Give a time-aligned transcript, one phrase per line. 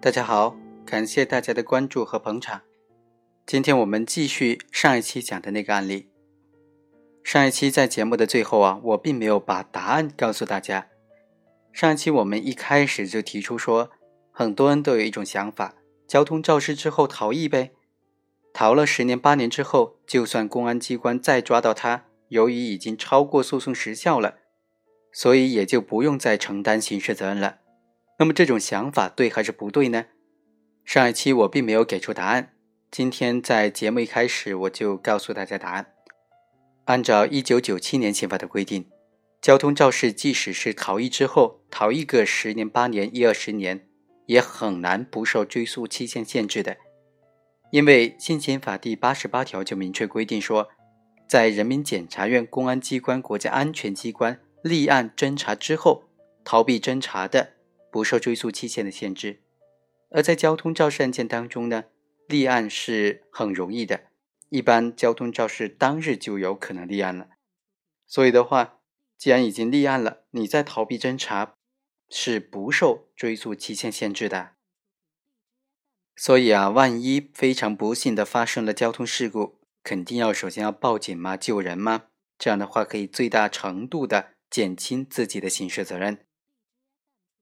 [0.00, 0.56] 大家好，
[0.86, 2.62] 感谢大家的关注和捧场。
[3.44, 6.08] 今天我们继续上一期讲的那个案例。
[7.24, 10.86] 上一期在节目的最后啊，我并没有把答案告诉大家。
[11.72, 13.90] 上一期我们一开始就提出说，
[14.30, 15.74] 很多人都有一种想法：
[16.06, 17.72] 交通肇事之后逃逸呗，
[18.52, 24.36] 逃了十年八年之后，就算公安机关再抓到他，由于已经超过诉讼时效了，
[25.12, 27.58] 所以也就不用再承担刑事责任了。
[28.18, 30.06] 那么这种想法对还是不对呢？
[30.84, 32.52] 上一期我并没有给出答案，
[32.90, 35.94] 今天在节目一开始我就告诉大家答案。
[36.86, 38.86] 按照一九九七年刑法的规定。
[39.40, 43.86] 交通肇事，即使是逃逸之后，逃逸个十年、八年、一二十年，
[44.26, 46.76] 也很难不受追诉期限限制的。
[47.70, 50.68] 因为新刑法第八十八条就明确规定说，
[51.28, 56.08] 在人民检察院、公安机关、国家安全机关立案侦查之后，
[56.42, 57.52] 逃避侦查的，
[57.90, 59.42] 不受追诉期限的限制。
[60.10, 61.84] 而在交通肇事案件当中呢，
[62.26, 64.06] 立案是很容易的，
[64.48, 67.28] 一般交通肇事当日就有可能立案了。
[68.06, 68.76] 所以的话。
[69.18, 71.56] 既然已经立案了，你再逃避侦查
[72.08, 74.52] 是不受追诉期限限制的。
[76.14, 81.36] 所以啊，万一非常不幸的发生了交通事故，肯定要首先要报警吗？
[81.36, 82.04] 救人吗？
[82.38, 86.24] 这样的话可以最大程度的减轻自己的刑事责任。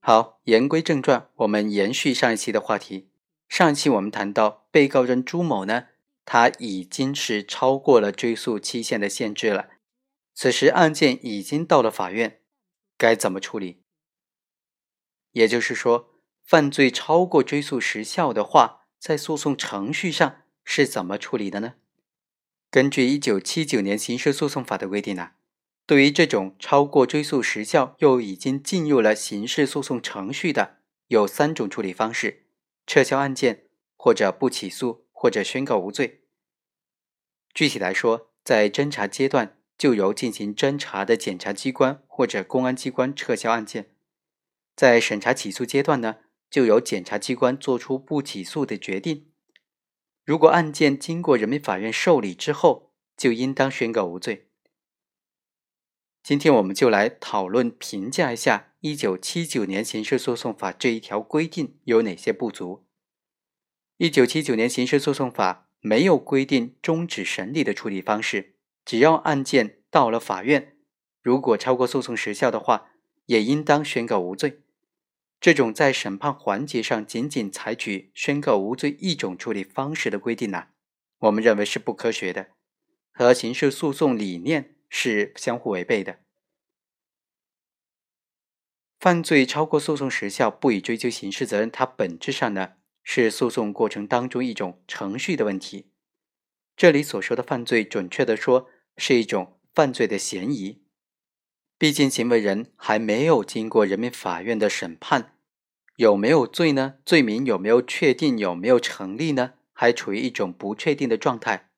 [0.08, 3.10] 好，言归正传，我们延续上一期的话题。
[3.48, 5.86] 上一期我们谈到，被告人朱某呢，
[6.24, 9.68] 他已经是超过了追诉期限的限制了。
[10.32, 12.38] 此时案件已经到了法院，
[12.96, 13.82] 该怎么处理？
[15.32, 21.74] 也就是说，犯罪超过追诉时效的话，在诉讼程序上是怎么处理的呢？
[22.70, 25.32] 根据一九七九年刑事诉讼法的规定呢，
[25.86, 32.46] 对于这种超过追诉时效又已经进入了刑事诉讼程序的，有三种处理方式：
[32.86, 36.22] 撤销案件，或者不起诉，或者宣告无罪。
[37.54, 39.54] 具体来说，在侦查阶段。
[39.78, 43.90] 就由进行侦查的检察机关或者公安机关撤销案件，
[44.74, 46.16] 在审查起诉阶段呢，
[46.48, 49.30] 就由检察机关作出不起诉的决定。
[50.24, 54.48] 如果案件经过人民法院受理之后，就应当宣告无罪。
[56.26, 62.84] 今天我们就来讨论评价一下一九七九年刑事诉讼法这一条规定有哪些不足。
[63.98, 68.56] 一九七九年刑事诉讼法没有规定终止审理的处理方式。
[68.84, 70.74] 只要案件到了法院，
[71.22, 72.90] 如果超过诉讼时效的话，
[73.26, 74.62] 也应当宣告无罪。
[75.40, 80.64] 这种在审判环节上仅仅采取宣告无罪一种处理方式的规定呢，
[81.20, 82.48] 我们认为是不科学的，
[83.12, 86.18] 和刑事诉讼理念是相互违背的。
[88.98, 95.90] 犯罪超过诉讼时效不予追究刑事责任，它本质上呢是诉讼过程当中一种程序的问题。
[96.76, 98.68] 这里所说的犯罪，准确的说。
[98.98, 100.80] 是一种犯罪的嫌疑，
[101.76, 105.36] 毕竟行为人还没有经过人民法院的审判，
[105.96, 106.94] 有没有罪呢？
[107.04, 108.38] 罪名有没有确定？
[108.38, 109.52] 有没有成立呢？
[109.74, 111.68] 还处于一种不确定的状态。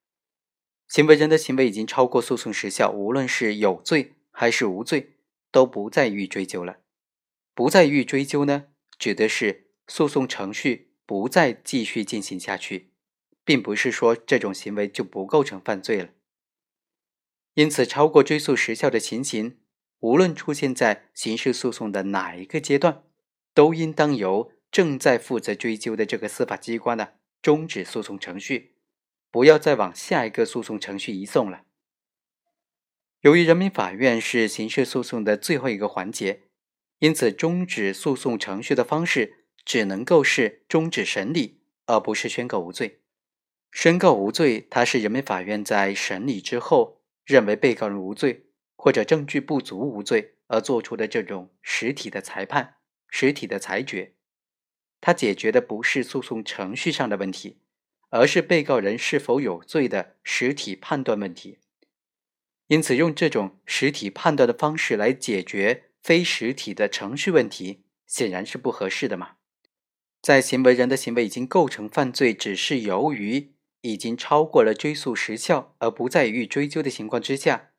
[0.89, 5.19] 行为人的行为已经超过诉讼时效，无论是有罪还是无罪，
[5.51, 6.79] 都不再予追究了。
[7.55, 8.69] 不再予追究呢，
[8.99, 12.93] 指的是诉讼程序不再继续进行下去，
[13.45, 16.09] 并不是说这种行为就不构成犯罪了。
[17.55, 19.59] 因此，超过追诉时效的情形，
[19.99, 23.03] 无论出现在刑事诉讼的哪一个阶段，
[23.53, 27.09] 都应当由正在负责追究的这个司法机关呢
[27.43, 28.77] 终止诉讼程序，
[29.31, 31.63] 不要再往下一个诉讼程序移送了。
[33.21, 36.45] 由于人民法院是刑事诉讼的最后一个环节，
[36.99, 43.01] 因此终止诉讼程序的方式只能够是终止审理，而不是宣告无罪。
[43.73, 46.97] 宣告无罪，它是人民法院在审理之后。
[47.29, 52.77] 认为被告人无罪或者证据不足无罪而做出的这种实体的裁判、
[53.07, 54.15] 实体的裁决，
[54.99, 57.61] 它解决的不是诉讼程序上的问题，
[58.11, 61.59] 而是被告人是否有罪的实体判断问题。
[62.67, 69.37] 因此，用这种实体判断的方式来解决非实体的程序问题，显然是不合适的嘛。
[70.21, 73.55] 在行为人的行为已经构成犯罪，只是由于。
[73.83, 77.71] 已经超过了追诉时效而不再予追究的情况之下，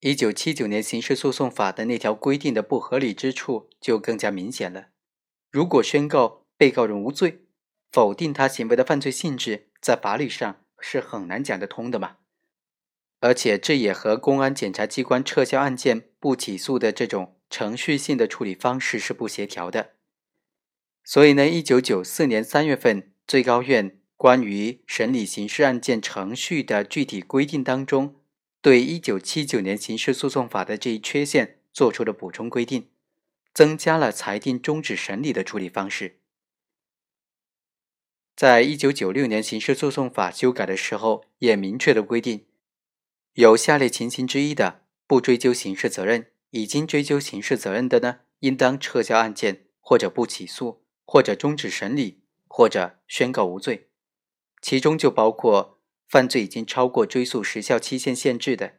[0.00, 4.86] 一九七九年刑事诉讼法的那条规定的不合理之处就更加明显了。
[5.50, 7.44] 如果宣告被告人无罪，
[7.92, 12.16] 否定他行为的犯罪性质，在法律上是很难讲得通的嘛。
[13.20, 19.90] 而且这也和公安检察机关撤销案件不起诉的这种程序性的处理方式是不协调的。
[21.04, 28.16] 所以呢，一九九四年三月份，最高院关于审理刑事案件程序的具体规定当中，
[28.60, 32.88] 对一九七九年刑事诉讼法的这一缺陷做出了补充规定，
[33.52, 36.21] 增加了裁定终止审理的处理方式。
[38.34, 42.46] 在一九九六年刑事诉讼法修改的时候，也明确的规定，
[43.34, 53.90] 有下列情形之一的，不追究刑事责任；已经追究刑事责任的呢，应当撤销案件，或者不起诉，或者终止审理，或者宣告无罪。
[54.62, 58.78] 其中就包括犯罪已经超过追诉时效期限限制的。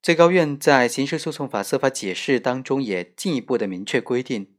[0.00, 4.54] 最高院在刑事诉讼法司法解释当中也进一步的明确规定，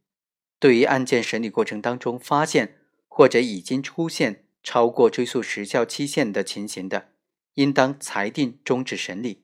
[0.59, 2.75] 对于案件审理过程当中发现。
[3.19, 7.09] 或者已经出现超过追诉时效期限的情形的，
[7.55, 9.43] 应当裁定终止审理。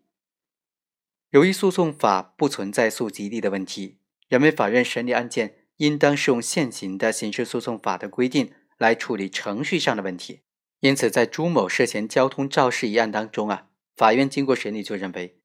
[1.31, 3.97] 由于诉讼法不存在诉及力的问题，
[4.29, 10.39] 人民法院审理案件应当适用现行的刑事诉讼法的规定来处理程序上的问题。
[10.79, 13.67] 因此，在朱某涉嫌交通肇事一案当中啊，
[13.97, 15.41] 法院经过审理就认为，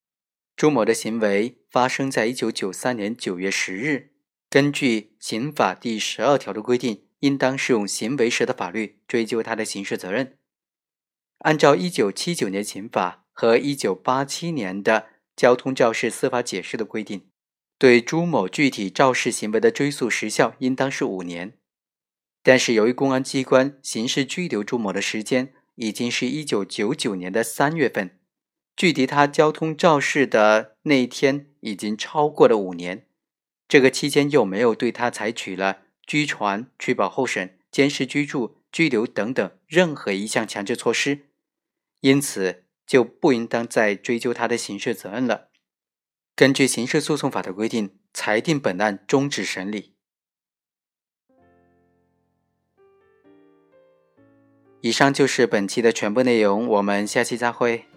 [0.54, 4.12] 朱某的行为发生在一九九三年九月十日，
[4.48, 7.09] 根据刑法第十二条的规定。
[7.20, 10.36] 应当适用行为时的法律追究他的刑事责任。
[11.38, 17.30] 按照一九七九年刑法和一九八七年的交通肇事司法解释的规定，
[17.78, 21.54] 对朱某具体肇事行为的追诉时效应当是五年。
[22.42, 28.18] 但是由于公安机关刑事拘留朱某的时间已经是一九九九年的三月份，
[28.76, 33.06] 距离他交通肇事的那一天已经超过了五年，
[33.68, 35.82] 这个期间又没有对他采取了。
[36.10, 41.28] 拘传、取保候审、监视居住、拘留等等任何一项强制措施，
[42.00, 45.50] 因此就不应当再追究他的刑事责任了。
[46.34, 49.94] 根据刑事诉讼法的规定，裁定本案终止审理。
[54.80, 57.89] 以上就是本期的全部内容，我们下期再会。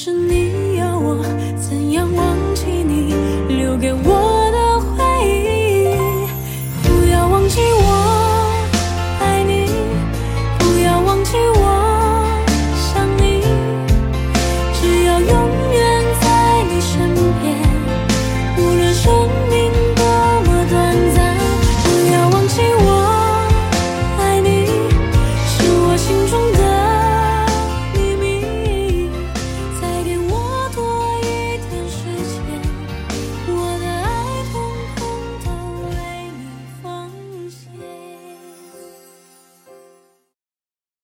[0.00, 0.47] 是你